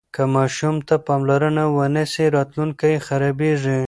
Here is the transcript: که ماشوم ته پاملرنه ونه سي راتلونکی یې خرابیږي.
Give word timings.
که 0.15 0.23
ماشوم 0.33 0.75
ته 0.87 0.95
پاملرنه 1.07 1.65
ونه 1.75 2.03
سي 2.13 2.25
راتلونکی 2.35 2.87
یې 2.95 2.99
خرابیږي. 3.07 3.77